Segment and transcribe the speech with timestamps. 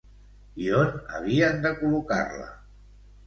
[0.63, 2.47] I on havien de col·locar-la?